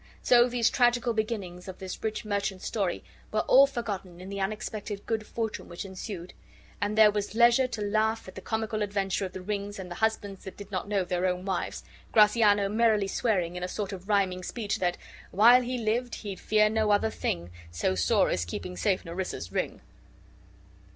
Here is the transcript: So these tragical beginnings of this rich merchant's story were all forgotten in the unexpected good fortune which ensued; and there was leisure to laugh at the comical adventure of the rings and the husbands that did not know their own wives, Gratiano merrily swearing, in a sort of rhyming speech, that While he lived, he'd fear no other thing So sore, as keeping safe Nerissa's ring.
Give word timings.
So 0.23 0.49
these 0.49 0.71
tragical 0.71 1.13
beginnings 1.13 1.67
of 1.67 1.77
this 1.77 2.03
rich 2.03 2.25
merchant's 2.25 2.65
story 2.65 3.03
were 3.31 3.41
all 3.41 3.67
forgotten 3.67 4.19
in 4.19 4.29
the 4.29 4.41
unexpected 4.41 5.05
good 5.05 5.27
fortune 5.27 5.69
which 5.69 5.85
ensued; 5.85 6.33
and 6.81 6.97
there 6.97 7.11
was 7.11 7.35
leisure 7.35 7.67
to 7.67 7.83
laugh 7.83 8.27
at 8.27 8.33
the 8.33 8.41
comical 8.41 8.81
adventure 8.81 9.25
of 9.27 9.33
the 9.33 9.43
rings 9.43 9.77
and 9.77 9.91
the 9.91 10.01
husbands 10.01 10.43
that 10.43 10.57
did 10.57 10.71
not 10.71 10.87
know 10.87 11.03
their 11.03 11.27
own 11.27 11.45
wives, 11.45 11.83
Gratiano 12.13 12.67
merrily 12.67 13.07
swearing, 13.07 13.55
in 13.55 13.61
a 13.61 13.67
sort 13.67 13.93
of 13.93 14.09
rhyming 14.09 14.41
speech, 14.41 14.79
that 14.79 14.97
While 15.29 15.61
he 15.61 15.77
lived, 15.77 16.15
he'd 16.15 16.39
fear 16.39 16.67
no 16.67 16.89
other 16.89 17.11
thing 17.11 17.51
So 17.69 17.93
sore, 17.93 18.31
as 18.31 18.43
keeping 18.43 18.75
safe 18.75 19.05
Nerissa's 19.05 19.51
ring. 19.51 19.81